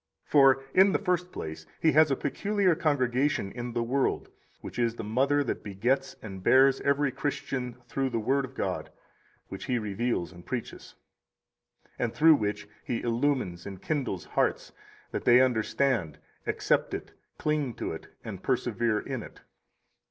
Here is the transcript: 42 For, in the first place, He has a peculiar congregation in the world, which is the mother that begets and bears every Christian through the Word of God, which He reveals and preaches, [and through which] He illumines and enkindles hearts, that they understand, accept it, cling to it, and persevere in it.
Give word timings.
42 0.25 0.29
For, 0.65 0.75
in 0.79 0.93
the 0.93 0.97
first 1.05 1.31
place, 1.31 1.67
He 1.79 1.91
has 1.91 2.09
a 2.09 2.15
peculiar 2.15 2.73
congregation 2.73 3.51
in 3.51 3.73
the 3.73 3.83
world, 3.83 4.29
which 4.61 4.79
is 4.79 4.95
the 4.95 5.03
mother 5.03 5.43
that 5.43 5.61
begets 5.63 6.15
and 6.23 6.41
bears 6.43 6.81
every 6.81 7.11
Christian 7.11 7.75
through 7.87 8.09
the 8.09 8.17
Word 8.19 8.43
of 8.43 8.55
God, 8.55 8.89
which 9.49 9.65
He 9.65 9.77
reveals 9.77 10.31
and 10.31 10.43
preaches, 10.43 10.95
[and 11.99 12.15
through 12.15 12.37
which] 12.37 12.67
He 12.83 13.03
illumines 13.03 13.67
and 13.67 13.77
enkindles 13.79 14.25
hearts, 14.29 14.71
that 15.11 15.23
they 15.23 15.39
understand, 15.39 16.17
accept 16.47 16.95
it, 16.95 17.11
cling 17.37 17.75
to 17.75 17.91
it, 17.91 18.07
and 18.23 18.41
persevere 18.41 18.99
in 18.99 19.21
it. 19.21 19.41